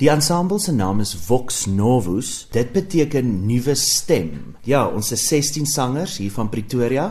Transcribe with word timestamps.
Die 0.00 0.08
ensemble 0.08 0.56
se 0.56 0.72
naam 0.72 1.02
is 1.04 1.10
Vox 1.12 1.66
Novus. 1.68 2.46
Dit 2.54 2.70
beteken 2.72 3.26
nuwe 3.44 3.74
stem. 3.76 4.54
Ja, 4.64 4.86
ons 4.88 5.10
is 5.12 5.26
16 5.28 5.66
sangers 5.68 6.14
hier 6.16 6.32
van 6.32 6.48
Pretoria, 6.48 7.10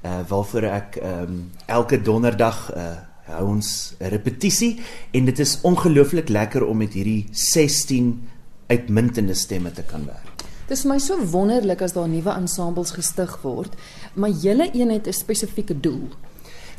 uh 0.00 0.22
waarvoor 0.28 0.64
ek 0.70 0.96
ehm 1.02 1.34
um, 1.34 1.42
elke 1.68 1.98
donderdag 2.00 2.62
uh 2.72 2.86
hou 3.28 3.44
ons 3.46 3.92
'n 4.00 4.08
repetisie 4.08 4.80
en 5.12 5.24
dit 5.24 5.38
is 5.38 5.58
ongelooflik 5.62 6.28
lekker 6.28 6.64
om 6.64 6.80
met 6.80 6.96
hierdie 6.96 7.28
16 7.30 8.28
uitmuntende 8.66 9.34
stemme 9.34 9.72
te 9.72 9.82
kan 9.82 10.06
werk. 10.06 10.48
Dit 10.66 10.78
is 10.78 10.84
my 10.84 10.98
so 10.98 11.20
wonderlik 11.20 11.82
as 11.82 11.92
daar 11.92 12.08
nuwe 12.08 12.30
ensembles 12.30 12.90
gestig 12.90 13.38
word, 13.42 13.76
maar 14.14 14.30
julle 14.30 14.70
een 14.72 14.90
het 14.90 15.06
'n 15.06 15.12
spesifieke 15.12 15.80
doel. 15.80 16.08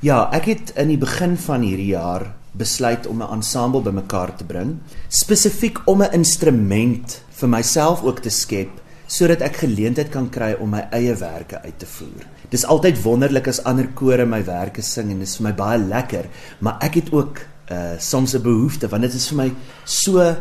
Ja, 0.02 0.24
ek 0.34 0.48
het 0.50 0.72
in 0.82 0.90
die 0.90 0.98
begin 0.98 1.36
van 1.38 1.62
hierdie 1.62 1.92
jaar 1.92 2.24
besluit 2.58 3.06
om 3.06 3.22
'n 3.22 3.34
ensemble 3.38 3.82
bymekaar 3.86 4.36
te 4.36 4.44
bring, 4.44 4.80
spesifiek 5.10 5.78
om 5.86 6.02
'n 6.02 6.12
instrument 6.12 7.22
vir 7.30 7.50
myself 7.50 8.02
ook 8.02 8.20
te 8.20 8.30
skep 8.30 8.70
sodat 9.08 9.42
ek 9.42 9.56
geleentheid 9.56 10.09
kan 10.09 10.30
kry 10.30 10.56
om 10.59 10.70
my 10.70 10.88
eie 10.92 11.16
werke 11.16 11.62
uit 11.62 11.80
te 11.80 11.86
voer. 11.86 12.26
Dis 12.50 12.66
altyd 12.66 13.02
wonderlik 13.04 13.48
as 13.48 13.64
ander 13.64 13.88
kore 13.88 14.26
my 14.26 14.44
werke 14.44 14.82
sing 14.82 15.12
en 15.12 15.20
dit 15.20 15.28
is 15.28 15.38
vir 15.38 15.44
my 15.44 15.54
baie 15.54 15.78
lekker, 15.78 16.26
maar 16.59 16.78
ek 16.81 16.94
het 16.94 17.14
ook 17.14 17.40
uh 17.72 18.00
soms 18.00 18.34
'n 18.34 18.42
behoefte 18.42 18.88
want 18.88 19.02
dit 19.02 19.14
is 19.14 19.28
vir 19.28 19.38
my 19.38 19.54
so 19.86 20.36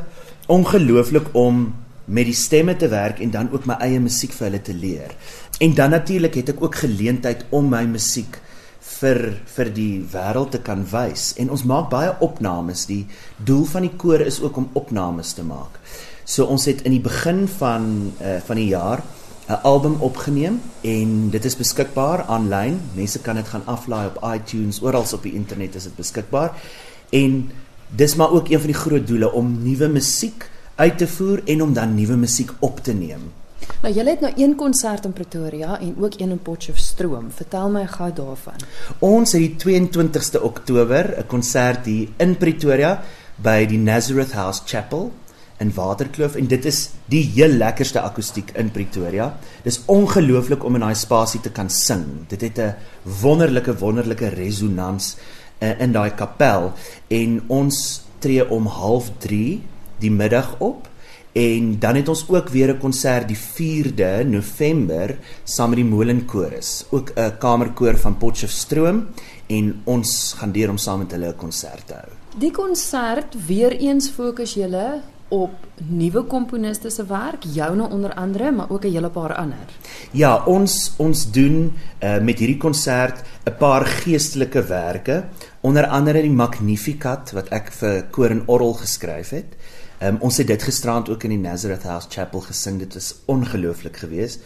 ongelooflik 0.46 1.34
om 1.34 1.74
met 2.04 2.24
die 2.24 2.34
stemme 2.34 2.76
te 2.76 2.88
werk 2.88 3.20
en 3.20 3.30
dan 3.30 3.52
ook 3.52 3.66
my 3.66 3.74
eie 3.74 4.00
musiek 4.00 4.32
vir 4.32 4.46
hulle 4.46 4.62
te 4.62 4.74
leer. 4.74 5.14
En 5.60 5.74
dan 5.74 5.90
natuurlik 5.90 6.34
het 6.34 6.48
ek 6.48 6.62
ook 6.62 6.74
geleentheid 6.74 7.44
om 7.50 7.68
my 7.68 7.84
musiek 7.84 8.40
vir 8.80 9.20
vir 9.54 9.70
die 9.76 10.00
wêreld 10.12 10.50
te 10.56 10.60
kan 10.64 10.84
wys 10.92 11.34
en 11.38 11.50
ons 11.50 11.64
maak 11.68 11.90
baie 11.92 12.12
opnames 12.24 12.86
die 12.88 13.06
doel 13.36 13.64
van 13.68 13.86
die 13.86 13.96
koor 13.96 14.20
is 14.24 14.40
ook 14.40 14.56
om 14.56 14.70
opnames 14.74 15.34
te 15.36 15.44
maak. 15.44 15.76
So 16.24 16.46
ons 16.46 16.64
het 16.70 16.84
in 16.86 16.94
die 16.96 17.04
begin 17.04 17.46
van 17.58 18.12
uh, 18.20 18.38
van 18.46 18.56
die 18.56 18.70
jaar 18.72 19.02
'n 19.50 19.62
album 19.66 19.96
opgeneem 20.00 20.60
en 20.80 21.30
dit 21.30 21.44
is 21.44 21.56
beskikbaar 21.56 22.22
aanlyn. 22.30 22.80
Mense 22.94 23.18
kan 23.18 23.34
dit 23.34 23.48
gaan 23.48 23.66
aflaai 23.66 24.06
op 24.06 24.22
iTunes, 24.34 24.82
oral 24.82 25.04
op 25.12 25.22
die 25.22 25.34
internet 25.34 25.74
is 25.74 25.82
dit 25.82 25.96
beskikbaar. 25.96 26.54
En 27.10 27.50
dis 27.88 28.14
maar 28.14 28.30
ook 28.30 28.48
een 28.48 28.58
van 28.58 28.70
die 28.70 28.82
groot 28.82 29.06
doele 29.06 29.32
om 29.32 29.62
nuwe 29.62 29.88
musiek 29.88 30.50
uit 30.74 30.98
te 30.98 31.08
voer 31.08 31.42
en 31.44 31.62
om 31.62 31.72
dan 31.72 31.94
nuwe 31.94 32.16
musiek 32.16 32.50
op 32.58 32.78
te 32.80 32.92
neem. 32.92 33.32
Nou 33.80 33.94
julle 33.94 34.10
het 34.10 34.20
nou 34.20 34.32
een 34.36 34.54
konsert 34.54 35.04
in 35.04 35.12
Pretoria 35.12 35.78
en 35.80 35.94
ook 35.98 36.18
een 36.20 36.30
in 36.30 36.42
Potchefstroom. 36.42 37.30
Vertel 37.32 37.70
my 37.70 37.86
gou 37.86 38.10
daarvan. 38.12 38.60
Ons 38.98 39.32
het 39.32 39.64
die 39.64 39.86
22ste 39.88 40.42
Oktober 40.42 41.14
'n 41.18 41.26
konsert 41.26 41.86
hier 41.86 42.08
in 42.16 42.36
Pretoria 42.36 43.02
by 43.36 43.66
die 43.66 43.78
Nazareth 43.78 44.32
House 44.32 44.62
Chapel 44.64 45.12
in 45.60 45.72
Waterkloof 45.74 46.34
en 46.34 46.46
dit 46.46 46.64
is 46.64 46.90
die 47.12 47.22
heel 47.34 47.56
lekkerste 47.60 48.00
akoestiek 48.00 48.50
in 48.50 48.70
Pretoria. 48.70 49.38
Dis 49.62 49.80
ongelooflik 49.86 50.64
om 50.64 50.74
in 50.74 50.80
daai 50.80 50.94
spasie 50.94 51.40
te 51.40 51.50
kan 51.50 51.70
sing. 51.70 52.04
Dit 52.28 52.40
het 52.40 52.58
'n 52.58 52.74
wonderlike 53.22 53.78
wonderlike 53.78 54.28
resonans 54.28 55.16
uh, 55.60 55.80
in 55.80 55.92
daai 55.92 56.10
kapel 56.10 56.72
en 57.08 57.42
ons 57.46 58.02
tree 58.18 58.50
om 58.50 58.68
0.30 58.68 59.60
die 59.98 60.10
middag 60.10 60.54
op 60.58 60.88
En 61.32 61.78
dan 61.78 61.94
het 61.94 62.08
ons 62.08 62.24
ook 62.28 62.48
weer 62.48 62.74
'n 62.74 62.78
konsert 62.78 63.28
die 63.28 63.38
4de 63.38 64.24
November 64.26 65.18
saam 65.44 65.68
met 65.68 65.78
die 65.78 65.88
Molenkoorus, 65.88 66.84
ook 66.90 67.12
'n 67.14 67.38
kamerkoor 67.38 67.96
van 67.96 68.16
Potchefstroom 68.16 69.06
en 69.46 69.80
ons 69.84 70.34
gaan 70.36 70.52
deur 70.52 70.70
om 70.70 70.76
saam 70.76 70.98
met 70.98 71.10
hulle 71.10 71.28
'n 71.28 71.36
konsert 71.36 71.86
te 71.86 71.94
hou. 71.94 72.12
Die 72.38 72.50
konsert 72.50 73.46
weer 73.46 73.76
eens 73.76 74.08
fokus 74.08 74.54
julle 74.54 75.00
op 75.28 75.50
nuwe 75.86 76.22
komponiste 76.22 76.90
se 76.90 77.04
werk, 77.06 77.44
joune 77.54 77.88
onder 77.88 78.14
andere, 78.14 78.50
maar 78.52 78.70
ook 78.70 78.84
'n 78.84 78.92
hele 78.92 79.10
paar 79.10 79.34
ander. 79.34 79.66
Ja, 80.10 80.44
ons 80.44 80.92
ons 80.96 81.30
doen 81.30 81.72
uh, 82.02 82.18
met 82.18 82.38
hierdie 82.38 82.56
konsert 82.56 83.22
'n 83.44 83.56
paar 83.58 83.86
geestelike 83.86 84.62
werke, 84.62 85.24
onder 85.60 85.86
andere 85.86 86.22
die 86.22 86.30
Magnificat 86.30 87.30
wat 87.32 87.48
ek 87.48 87.72
vir 87.72 88.02
koor 88.10 88.30
en 88.30 88.42
orgel 88.46 88.72
geskryf 88.72 89.30
het. 89.30 89.56
Um, 90.00 90.16
ons 90.24 90.38
het 90.40 90.48
dit 90.48 90.62
gisterand 90.64 91.10
ook 91.12 91.26
in 91.28 91.34
die 91.34 91.42
Nazareth 91.42 91.82
House 91.84 92.08
Chapel 92.08 92.40
gesing. 92.40 92.78
Dit 92.80 92.94
was 92.96 93.14
ongelooflik 93.28 93.96
geweest. 94.00 94.40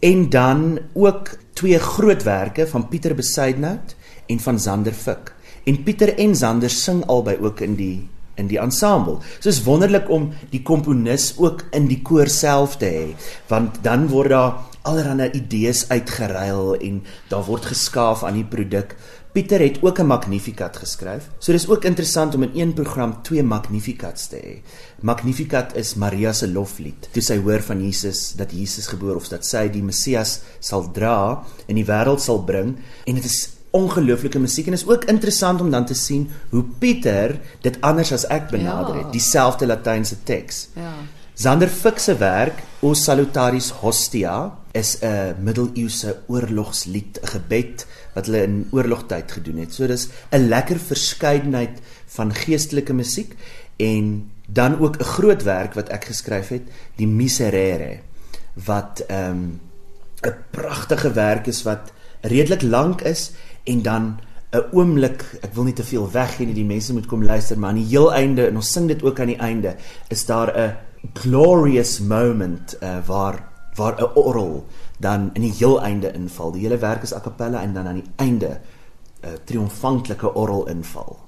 En 0.00 0.30
dan 0.32 0.78
ook 0.92 1.36
twee 1.52 1.78
grootwerke 1.78 2.66
van 2.66 2.88
Pieter 2.88 3.14
Besaidnout 3.14 3.94
en 4.26 4.40
van 4.40 4.60
Zander 4.60 4.92
Fik. 4.92 5.34
En 5.64 5.82
Pieter 5.82 6.18
en 6.18 6.36
Zander 6.36 6.70
sing 6.70 7.04
albei 7.06 7.36
ook 7.40 7.60
in 7.60 7.74
die 7.74 8.08
in 8.34 8.48
die 8.50 8.58
ensemble. 8.58 9.20
So 9.38 9.48
is 9.48 9.62
wonderlik 9.62 10.08
om 10.10 10.32
die 10.50 10.62
komponis 10.66 11.34
ook 11.38 11.64
in 11.70 11.86
die 11.86 12.00
koor 12.02 12.26
self 12.26 12.78
te 12.80 12.88
hê, 12.90 13.04
want 13.46 13.78
dan 13.84 14.08
word 14.10 14.32
daar 14.34 14.56
allerlei 14.82 15.30
idees 15.38 15.84
uitgeruil 15.88 16.74
en 16.76 16.98
daar 17.30 17.44
word 17.46 17.70
geskaaf 17.70 18.24
aan 18.24 18.40
die 18.40 18.48
produk. 18.48 18.96
Pieter 19.34 19.60
het 19.60 19.82
ook 19.82 19.98
'n 19.98 20.06
Magnificat 20.06 20.76
geskryf. 20.76 21.28
So 21.38 21.52
dis 21.52 21.68
ook 21.68 21.84
interessant 21.84 22.34
om 22.34 22.42
in 22.42 22.50
een 22.54 22.72
program 22.72 23.22
twee 23.22 23.42
Magnificats 23.42 24.26
te 24.26 24.36
hê. 24.36 24.62
Magnificat 25.00 25.76
is 25.76 25.94
Maria 25.94 26.32
se 26.32 26.48
loflied. 26.48 27.08
Toe 27.10 27.22
sy 27.22 27.40
hoor 27.42 27.62
van 27.62 27.82
Jesus 27.82 28.32
dat 28.32 28.52
Jesus 28.52 28.86
gebore 28.86 29.16
of 29.16 29.28
dat 29.28 29.46
sy 29.46 29.68
die 29.68 29.82
Messias 29.82 30.40
sal 30.58 30.90
dra 30.92 31.44
en 31.66 31.74
die 31.74 31.84
wêreld 31.84 32.20
sal 32.20 32.44
bring 32.44 32.76
en 33.04 33.14
dit 33.14 33.24
is 33.24 33.48
ongelooflike 33.70 34.38
musiek 34.38 34.66
en 34.66 34.72
is 34.72 34.86
ook 34.86 35.04
interessant 35.04 35.60
om 35.60 35.70
dan 35.70 35.86
te 35.86 35.94
sien 35.94 36.30
hoe 36.50 36.64
Pieter 36.78 37.40
dit 37.60 37.80
anders 37.80 38.12
as 38.12 38.26
ek 38.26 38.50
benader 38.50 38.94
het, 38.94 39.04
ja. 39.04 39.10
dieselfde 39.10 39.66
latynse 39.66 40.16
teks. 40.22 40.68
Ja. 40.74 40.92
Zander 41.34 41.68
Fik 41.68 41.98
se 41.98 42.14
werk 42.16 42.62
O 42.80 42.94
Salutaris 42.94 43.70
Hostia 43.70 44.52
is 44.72 44.98
'n 45.02 45.34
middeleeuse 45.42 46.22
oorlogslied, 46.26 47.18
'n 47.22 47.26
gebed 47.26 47.86
wat 48.14 48.26
hulle 48.26 48.42
in 48.42 48.68
oorlogtyd 48.70 49.32
gedoen 49.32 49.58
het. 49.64 49.74
So 49.74 49.86
dis 49.86 50.08
'n 50.30 50.48
lekker 50.48 50.78
verskeidenheid 50.78 51.80
van 52.06 52.34
geestelike 52.34 52.92
musiek 52.92 53.34
en 53.76 54.30
dan 54.46 54.78
ook 54.78 54.96
'n 54.98 55.04
groot 55.04 55.42
werk 55.42 55.74
wat 55.74 55.88
ek 55.88 56.04
geskryf 56.04 56.48
het, 56.48 56.62
die 56.96 57.06
Miserere 57.06 58.00
wat 58.54 59.04
ehm, 59.08 59.36
'n 59.36 59.60
um, 60.26 60.34
pragtige 60.50 61.12
werk 61.12 61.46
is 61.46 61.62
wat 61.62 61.92
redelik 62.20 62.62
lank 62.62 63.00
is 63.00 63.32
en 63.64 63.82
dan 63.82 64.20
'n 64.54 64.64
oomblik, 64.72 65.24
ek 65.42 65.54
wil 65.54 65.64
nie 65.64 65.74
te 65.74 65.84
veel 65.84 66.10
weggee 66.10 66.46
nie, 66.46 66.54
die 66.54 66.64
mense 66.64 66.92
moet 66.92 67.06
kom 67.06 67.24
luister, 67.24 67.58
maar 67.58 67.68
aan 67.68 67.82
die 67.82 67.90
heel 67.90 68.12
einde 68.12 68.46
en 68.46 68.56
ons 68.56 68.72
sing 68.72 68.88
dit 68.88 69.02
ook 69.02 69.20
aan 69.20 69.32
die 69.32 69.42
einde, 69.42 69.76
is 70.08 70.24
daar 70.26 70.52
'n 70.56 70.76
glorious 71.12 71.98
moment 72.00 72.76
uh, 72.82 72.98
waar 73.06 73.53
waar 73.74 73.96
'n 74.00 74.14
orgel 74.14 74.64
dan 74.98 75.30
in 75.32 75.42
die 75.42 75.52
heel 75.52 75.82
einde 75.82 76.12
inval. 76.12 76.52
Die 76.52 76.62
hele 76.62 76.78
werk 76.78 77.02
is 77.02 77.14
a 77.14 77.20
cappella 77.20 77.62
en 77.62 77.74
dan 77.74 77.86
aan 77.86 78.00
die 78.02 78.10
einde 78.16 78.60
'n 79.22 79.26
uh, 79.26 79.32
triomfantelike 79.44 80.34
orgel 80.34 80.68
inval. 80.68 81.18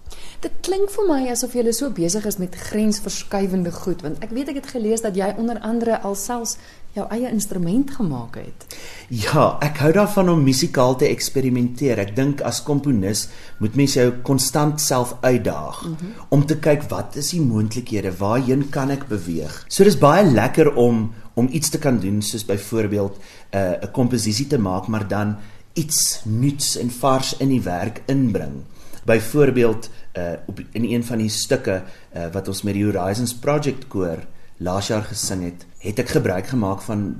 Dit 0.40 0.52
klink 0.60 0.90
vir 0.90 1.06
my 1.08 1.22
asof 1.32 1.54
jy 1.56 1.72
so 1.72 1.90
besig 1.90 2.26
is 2.28 2.36
met 2.38 2.54
grensverskuivende 2.54 3.72
goed, 3.72 4.02
want 4.02 4.20
ek 4.24 4.30
weet 4.36 4.52
ek 4.52 4.60
het 4.60 4.66
gelees 4.76 5.02
dat 5.02 5.16
jy 5.16 5.34
onder 5.40 5.58
andere 5.64 6.00
alselfs 6.06 6.56
jou 6.96 7.04
eie 7.12 7.28
instrument 7.28 7.90
gemaak 7.98 8.38
het. 8.40 8.76
Ja, 9.12 9.58
ek 9.64 9.80
hou 9.84 9.90
daarvan 9.92 10.30
om 10.32 10.44
musikaal 10.44 10.96
te 10.96 11.08
eksperimenteer. 11.08 12.00
Ek 12.00 12.14
dink 12.16 12.40
as 12.46 12.62
komponis 12.64 13.26
moet 13.60 13.76
mens 13.76 13.96
jou 13.98 14.06
konstant 14.24 14.80
self 14.80 15.16
uitdaag 15.20 15.82
mm 15.84 15.96
-hmm. 15.98 16.12
om 16.28 16.46
te 16.46 16.56
kyk 16.56 16.88
wat 16.88 17.16
is 17.16 17.30
die 17.30 17.42
moontlikhede, 17.42 18.16
waarheen 18.16 18.68
kan 18.70 18.90
ek 18.90 19.08
beweeg. 19.08 19.64
So 19.68 19.84
dis 19.84 19.98
baie 19.98 20.24
lekker 20.24 20.74
om 20.74 21.12
om 21.36 21.48
iets 21.52 21.68
te 21.68 21.78
kan 21.78 21.98
doen 22.00 22.22
soos 22.22 22.44
byvoorbeeld 22.44 23.16
'n 23.16 23.56
uh, 23.56 23.82
'n 23.82 23.90
komposisie 23.92 24.46
te 24.46 24.58
maak 24.58 24.86
maar 24.86 25.08
dan 25.08 25.36
iets 25.72 26.20
nuuts 26.24 26.76
en 26.76 26.90
vars 26.90 27.36
in 27.36 27.48
die 27.48 27.62
werk 27.62 28.02
inbring. 28.06 28.64
Byvoorbeeld 29.04 29.90
uh 30.16 30.32
op 30.46 30.60
in 30.72 30.84
een 30.84 31.04
van 31.04 31.18
die 31.18 31.28
stukke 31.28 31.82
uh, 32.16 32.26
wat 32.32 32.48
ons 32.48 32.62
met 32.62 32.74
die 32.74 32.84
Horizons 32.84 33.34
Project 33.34 33.88
koor 33.88 34.24
laas 34.56 34.86
jaar 34.86 35.04
gesing 35.04 35.42
het, 35.44 35.66
het 35.78 35.98
ek 35.98 36.08
gebruik 36.08 36.46
gemaak 36.46 36.80
van 36.80 37.16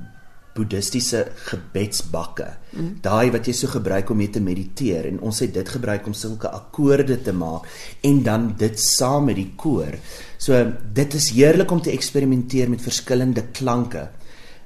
boeddhistiese 0.57 1.23
gebedsbakke. 1.51 2.47
Mm. 2.73 2.89
Daai 3.05 3.31
wat 3.35 3.47
jy 3.47 3.53
so 3.53 3.71
gebruik 3.71 4.09
om 4.09 4.19
mee 4.21 4.33
te 4.33 4.41
mediteer 4.43 5.05
en 5.11 5.21
ons 5.25 5.39
het 5.43 5.53
dit 5.53 5.69
gebruik 5.77 6.09
om 6.09 6.15
sulke 6.17 6.49
akkoorde 6.49 7.19
te 7.21 7.33
maak 7.33 7.69
en 8.01 8.23
dan 8.25 8.49
dit 8.57 8.79
saam 8.81 9.29
met 9.29 9.37
die 9.39 9.51
koor. 9.55 9.95
So 10.37 10.59
dit 10.93 11.13
is 11.13 11.29
heerlik 11.37 11.71
om 11.71 11.81
te 11.81 11.93
eksperimenteer 11.93 12.69
met 12.69 12.81
verskillende 12.81 13.45
klanke. 13.53 14.09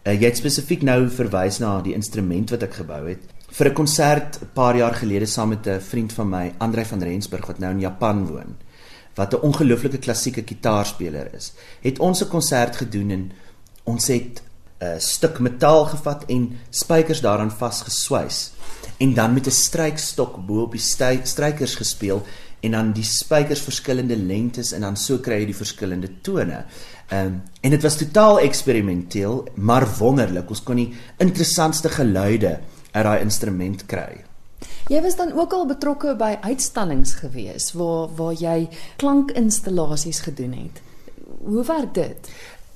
Uh, 0.01 0.15
jy 0.15 0.31
het 0.31 0.39
spesifiek 0.39 0.81
nou 0.87 1.05
verwys 1.13 1.59
na 1.61 1.77
die 1.85 1.93
instrument 1.93 2.55
wat 2.55 2.63
ek 2.65 2.79
gebou 2.81 3.03
het 3.11 3.29
vir 3.51 3.67
'n 3.69 3.73
konsert 3.73 4.39
'n 4.41 4.49
paar 4.53 4.75
jaar 4.75 4.95
gelede 4.95 5.25
saam 5.25 5.49
met 5.49 5.67
'n 5.67 5.79
vriend 5.79 6.13
van 6.13 6.29
my, 6.29 6.53
Andrei 6.57 6.85
van 6.85 7.03
Rensburg 7.03 7.45
wat 7.45 7.59
nou 7.59 7.71
in 7.71 7.79
Japan 7.79 8.27
woon, 8.27 8.55
wat 9.15 9.33
'n 9.33 9.41
ongelooflike 9.41 9.97
klassieke 9.97 10.43
kitaarspeler 10.43 11.33
is. 11.35 11.53
Het 11.81 11.99
ons 11.99 12.23
'n 12.23 12.27
konsert 12.27 12.75
gedoen 12.75 13.09
en 13.11 13.31
ons 13.83 14.07
het 14.07 14.41
'n 14.81 14.99
stuk 14.99 15.39
metaal 15.39 15.85
gevat 15.85 16.25
en 16.27 16.57
spykers 16.69 17.21
daaraan 17.21 17.51
vasgeswys 17.51 18.51
en 18.97 19.13
dan 19.13 19.33
met 19.33 19.47
'n 19.47 19.51
strykstok 19.51 20.45
bo 20.45 20.61
op 20.61 20.71
die 20.71 20.81
strykers 21.23 21.75
gespeel 21.75 22.23
en 22.59 22.71
dan 22.71 22.91
die 22.91 23.03
spykers 23.03 23.61
verskillende 23.61 24.17
lengtes 24.17 24.71
en 24.71 24.81
dan 24.81 24.97
so 24.97 25.17
kry 25.17 25.39
jy 25.41 25.45
die 25.45 25.57
verskillende 25.57 26.09
tone. 26.21 26.65
Ehm 27.09 27.25
um, 27.25 27.41
en 27.61 27.69
dit 27.69 27.81
was 27.81 27.97
totaal 27.97 28.39
eksperimenteel, 28.39 29.47
maar 29.55 29.87
wonderlik. 29.97 30.49
Ons 30.49 30.63
kon 30.63 30.75
die 30.75 30.93
interessantste 31.17 31.89
geluide 31.89 32.59
uit 32.91 33.03
daai 33.03 33.21
instrument 33.21 33.85
kry. 33.85 34.23
Jy 34.89 35.01
was 35.01 35.15
dan 35.15 35.33
ook 35.33 35.53
al 35.53 35.65
betrokke 35.65 36.15
by 36.15 36.37
uitstallings 36.41 37.13
gewees 37.23 37.71
waar 37.73 38.09
waar 38.15 38.33
jy 38.33 38.69
klankinstallasies 38.97 40.19
gedoen 40.19 40.53
het. 40.53 40.81
Hoe 41.41 41.65
werk 41.65 41.93
dit? 41.93 42.31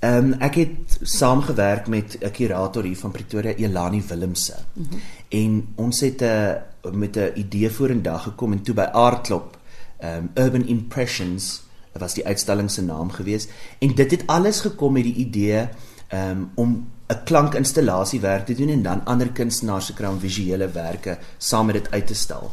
Ehm 0.06 0.34
um, 0.34 0.34
ek 0.44 0.56
het 0.56 0.98
saamgewerk 1.02 1.88
met 1.88 2.18
'n 2.20 2.32
kurator 2.32 2.84
hier 2.84 2.98
van 2.98 3.12
Pretoria, 3.12 3.54
Elani 3.54 4.04
Willemse. 4.08 4.56
Mm 4.74 4.88
-hmm. 4.90 5.00
En 5.30 5.68
ons 5.76 6.00
het 6.00 6.22
'n 6.22 6.24
uh, 6.24 6.92
met 6.92 7.16
'n 7.16 7.32
idee 7.36 7.70
vorendag 7.70 8.24
gekom 8.24 8.52
en 8.52 8.62
toe 8.62 8.76
by 8.76 8.88
Aardklop, 8.92 9.58
ehm 9.98 10.18
um, 10.18 10.44
Urban 10.44 10.68
Impressions 10.68 11.64
was 11.92 12.14
die 12.14 12.26
uitstalling 12.26 12.72
se 12.72 12.82
naam 12.82 13.12
gewees 13.12 13.48
en 13.80 13.96
dit 13.96 14.12
het 14.12 14.24
alles 14.28 14.60
gekom 14.60 14.94
met 14.94 15.04
die 15.04 15.16
idee 15.16 15.68
ehm 16.08 16.30
um, 16.30 16.52
om 16.56 16.88
'n 17.08 17.24
klankinstallasie 17.24 18.20
werk 18.20 18.46
te 18.46 18.56
doen 18.56 18.70
en 18.70 18.82
dan 18.82 19.06
ander 19.06 19.32
kunstenaars 19.32 19.86
se 19.86 19.94
kraam 19.94 20.20
visuele 20.20 20.70
werke 20.70 21.18
saam 21.38 21.66
met 21.66 21.76
dit 21.76 21.92
uit 21.92 22.08
te 22.08 22.16
stal. 22.16 22.52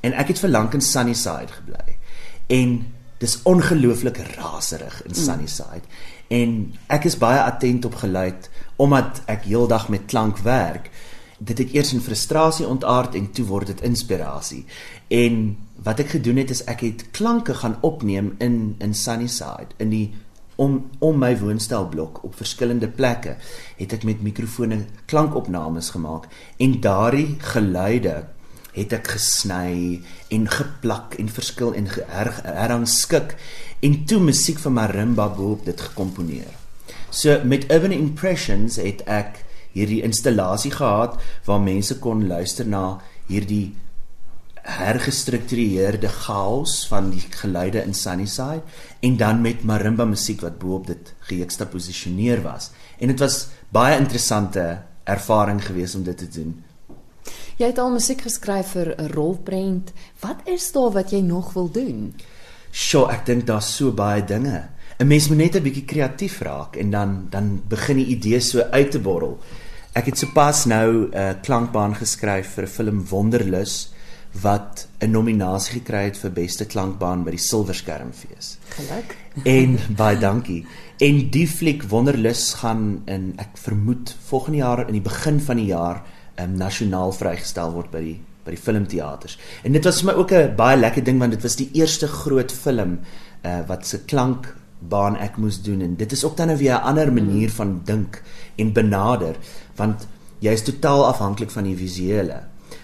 En 0.00 0.12
ek 0.12 0.28
het 0.28 0.38
vir 0.38 0.48
lank 0.48 0.74
in 0.74 0.80
Sunnyside 0.80 1.52
gebly. 1.52 1.96
En 2.46 2.86
dis 3.24 3.40
ongelooflik 3.48 4.20
raserig 4.36 5.00
in. 5.08 5.16
Sunnyside. 5.16 5.88
Mm 5.88 6.14
en 6.32 6.54
ek 6.92 7.04
is 7.10 7.18
baie 7.20 7.40
attent 7.42 7.84
op 7.84 7.98
geluid 8.00 8.48
omdat 8.80 9.20
ek 9.30 9.44
heeldag 9.48 9.88
met 9.92 10.08
klank 10.08 10.40
werk 10.46 10.90
dit 11.38 11.58
het 11.58 11.74
eers 11.74 11.92
in 11.92 12.00
frustrasie 12.00 12.66
ontaard 12.66 13.14
en 13.18 13.30
toe 13.36 13.44
word 13.46 13.72
dit 13.74 13.84
inspirasie 13.84 14.64
en 15.12 15.56
wat 15.84 16.00
ek 16.00 16.14
gedoen 16.16 16.40
het 16.40 16.54
is 16.54 16.64
ek 16.70 16.84
het 16.86 17.06
klanke 17.12 17.56
gaan 17.60 17.76
opneem 17.82 18.34
in 18.38 18.76
in 18.80 18.94
Sunnyside 18.94 19.76
in 19.78 19.92
die 19.92 20.06
om 20.56 20.84
om 21.02 21.18
my 21.18 21.34
woonstelblok 21.38 22.22
op 22.24 22.38
verskillende 22.38 22.88
plekke 22.88 23.36
het 23.76 23.92
ek 23.92 24.06
met 24.08 24.22
mikrofone 24.22 24.84
klankopnames 25.10 25.90
gemaak 25.96 26.30
en 26.56 26.78
daardie 26.80 27.34
geluide 27.52 28.22
het 28.74 28.92
ek 28.96 29.12
gesny 29.14 30.02
en 30.34 30.48
geplak 30.50 31.14
en 31.22 31.30
verskil 31.30 31.74
en 31.78 31.88
herrangskik 32.10 33.36
en 33.84 34.00
toe 34.08 34.20
musiek 34.22 34.58
van 34.62 34.76
marimba 34.80 35.28
boop 35.36 35.64
dit 35.68 35.80
gekomponeer. 35.80 36.50
So 37.10 37.38
met 37.44 37.68
Urban 37.70 37.94
Impressions 37.94 38.80
het 38.82 39.04
ek 39.06 39.44
hierdie 39.74 40.02
installasie 40.06 40.72
gehad 40.74 41.18
waar 41.46 41.62
mense 41.62 41.98
kon 42.02 42.26
luister 42.30 42.66
na 42.66 43.00
hierdie 43.30 43.74
hergestruktureerde 44.64 46.08
chaos 46.08 46.86
van 46.88 47.10
die 47.12 47.20
geluide 47.20 47.82
in 47.84 47.94
Sunnyside 47.94 48.62
en 49.04 49.18
dan 49.20 49.42
met 49.44 49.64
marimba 49.68 50.06
musiek 50.08 50.40
wat 50.40 50.58
boop 50.58 50.86
dit 50.88 51.12
gejuxtaposisioneer 51.28 52.42
was. 52.42 52.70
En 52.98 53.12
dit 53.12 53.20
was 53.20 53.46
baie 53.68 53.98
interessante 53.98 54.64
ervaring 55.04 55.60
geweest 55.64 55.94
om 55.94 56.06
dit 56.06 56.18
te 56.18 56.28
doen. 56.28 56.54
Jy 57.54 57.68
het 57.70 57.78
al 57.78 57.92
musiek 57.94 58.20
geskryf 58.26 58.72
vir 58.74 58.94
'n 58.98 59.12
rolprent. 59.14 59.92
Wat 60.20 60.40
is 60.44 60.72
daar 60.72 60.90
wat 60.90 61.10
jy 61.10 61.20
nog 61.20 61.52
wil 61.52 61.70
doen? 61.70 62.14
Sjoe, 62.72 63.10
ek 63.10 63.26
dink 63.26 63.46
daar's 63.46 63.76
so 63.76 63.92
baie 63.92 64.24
dinge. 64.24 64.68
'n 64.98 65.06
Mens 65.06 65.28
moet 65.28 65.38
net 65.38 65.56
'n 65.56 65.62
bietjie 65.62 65.84
kreatief 65.84 66.40
raak 66.40 66.76
en 66.76 66.90
dan 66.90 67.26
dan 67.30 67.62
begin 67.68 67.96
die 67.96 68.06
idees 68.06 68.50
so 68.50 68.60
uit 68.60 68.90
te 68.90 68.98
borrel. 68.98 69.38
Ek 69.92 70.06
het 70.06 70.18
sopas 70.18 70.64
nou 70.64 71.06
'n 71.06 71.14
uh, 71.14 71.34
klankbaan 71.42 71.94
geskryf 71.94 72.54
vir 72.54 72.64
'n 72.64 72.68
film 72.68 73.06
Wonderlus 73.06 73.92
wat 74.42 74.88
'n 74.98 75.10
nominasie 75.10 75.80
gekry 75.80 76.04
het 76.04 76.16
vir 76.16 76.30
beste 76.30 76.64
klankbaan 76.64 77.24
by 77.24 77.30
die 77.30 77.38
Silverskermfees. 77.38 78.58
Geluk. 78.68 79.16
En 79.44 79.78
baie 79.96 80.18
dankie. 80.18 80.66
En 80.98 81.30
die 81.30 81.46
fliek 81.48 81.82
Wonderlus 81.82 82.54
gaan 82.54 83.02
in 83.06 83.34
ek 83.36 83.56
vermoed 83.58 84.16
volgende 84.26 84.58
jaar 84.58 84.86
in 84.86 84.92
die 84.92 85.00
begin 85.10 85.40
van 85.40 85.56
die 85.56 85.66
jaar 85.66 86.02
um, 86.40 86.56
nasionaal 86.56 87.12
vrygestel 87.12 87.72
word 87.72 87.90
by 87.90 88.00
die 88.00 88.20
by 88.44 88.52
die 88.52 88.60
filmteaters. 88.60 89.38
En 89.64 89.72
dit 89.72 89.84
was 89.84 90.02
vir 90.02 90.10
my 90.10 90.14
ook 90.20 90.32
'n 90.32 90.56
baie 90.56 90.76
lekker 90.76 91.04
ding 91.04 91.18
want 91.18 91.32
dit 91.32 91.42
was 91.42 91.56
die 91.56 91.70
eerste 91.72 92.06
groot 92.06 92.52
film 92.52 93.00
uh 93.44 93.60
wat 93.66 93.86
se 93.86 93.98
klankbaan 94.04 95.16
ek 95.16 95.36
moes 95.36 95.62
doen 95.62 95.80
en 95.80 95.96
dit 95.96 96.12
is 96.12 96.24
ook 96.24 96.36
dan 96.36 96.48
nou 96.48 96.58
weer 96.58 96.74
'n 96.74 96.84
ander 96.84 97.12
manier 97.12 97.50
van 97.50 97.80
dink 97.84 98.22
en 98.56 98.72
benader 98.72 99.36
want 99.76 100.06
jy 100.40 100.52
is 100.52 100.62
totaal 100.62 101.06
afhanklik 101.06 101.50
van 101.50 101.64
die 101.64 101.76
visuele. 101.76 102.42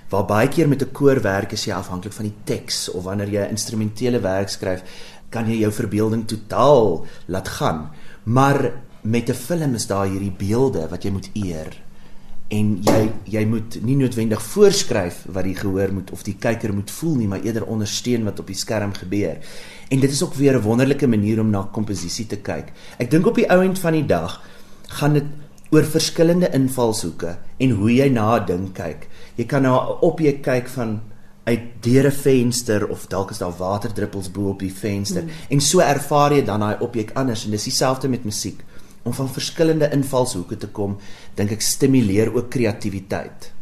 Waar 0.08 0.24
baie 0.24 0.48
keer 0.48 0.68
met 0.68 0.82
'n 0.82 0.92
koor 0.92 1.20
werk 1.20 1.52
is 1.52 1.64
jy 1.64 1.72
afhanklik 1.72 2.12
van 2.12 2.24
die 2.24 2.36
teks 2.44 2.88
of 2.88 3.04
wanneer 3.04 3.28
jy 3.28 3.48
instrumentele 3.48 4.20
werk 4.20 4.48
skryf, 4.48 4.82
kan 5.30 5.46
jy 5.46 5.60
jou 5.60 5.72
verbeelding 5.72 6.26
totaal 6.26 7.06
laat 7.26 7.48
gaan. 7.48 7.90
Maar 8.24 8.72
met 9.02 9.28
'n 9.28 9.34
film 9.34 9.74
is 9.74 9.86
daar 9.86 10.06
hierdie 10.06 10.34
beelde 10.38 10.88
wat 10.88 11.02
jy 11.02 11.10
moet 11.10 11.30
eer 11.34 11.89
en 12.50 12.70
jy 12.82 13.00
jy 13.30 13.42
moet 13.46 13.76
nie 13.86 13.96
noodwendig 13.98 14.40
voorskryf 14.42 15.22
wat 15.30 15.46
die 15.46 15.54
gehoor 15.54 15.92
moet 15.94 16.10
of 16.10 16.24
die 16.26 16.34
kyker 16.34 16.72
moet 16.74 16.90
voel 16.90 17.14
nie, 17.20 17.28
maar 17.30 17.44
eerder 17.46 17.66
ondersteun 17.70 18.26
wat 18.26 18.42
op 18.42 18.50
die 18.50 18.58
skerm 18.58 18.92
gebeur. 18.96 19.38
En 19.90 20.00
dit 20.02 20.10
is 20.10 20.22
ook 20.22 20.34
weer 20.34 20.58
'n 20.58 20.62
wonderlike 20.62 21.06
manier 21.06 21.40
om 21.40 21.50
na 21.50 21.68
komposisie 21.72 22.26
te 22.26 22.36
kyk. 22.36 22.72
Ek 22.98 23.10
dink 23.10 23.26
op 23.26 23.34
die 23.34 23.50
ou 23.50 23.62
end 23.62 23.78
van 23.78 23.92
die 23.92 24.06
dag 24.06 24.42
gaan 24.88 25.12
dit 25.12 25.24
oor 25.70 25.84
verskillende 25.84 26.50
invalshoeke 26.52 27.38
en 27.58 27.70
hoe 27.70 27.94
jy 27.94 28.08
na 28.08 28.40
'n 28.40 28.46
ding 28.46 28.72
kyk. 28.72 29.08
Jy 29.36 29.44
kan 29.44 29.62
na 29.62 29.76
'n 29.76 29.98
objek 30.00 30.42
kyk 30.42 30.68
van 30.68 31.00
uit 31.44 31.60
deur 31.80 32.06
'n 32.06 32.12
venster 32.12 32.88
of 32.88 33.06
dalk 33.06 33.30
is 33.30 33.38
daar 33.38 33.56
waterdruppels 33.56 34.30
bo 34.30 34.48
op 34.48 34.58
die 34.58 34.74
venster 34.74 35.22
mm. 35.22 35.30
en 35.48 35.60
so 35.60 35.80
ervaar 35.80 36.32
jy 36.32 36.44
dan 36.44 36.60
daai 36.60 36.76
objek 36.80 37.10
anders 37.14 37.44
en 37.44 37.50
dis 37.50 37.64
dieselfde 37.64 38.08
met 38.08 38.24
musiek 38.24 38.60
om 39.02 39.14
van 39.16 39.30
verskillende 39.32 39.90
invalshoeke 39.94 40.58
te 40.60 40.68
kom, 40.76 40.98
dink 41.38 41.54
ek 41.56 41.64
stimuleer 41.64 42.32
ook 42.34 42.50
kreatiwiteit. 42.52 43.52